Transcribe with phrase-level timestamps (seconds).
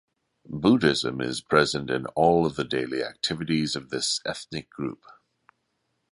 [0.49, 5.05] Buddhism is present in all of the daily activities of this ethnic group.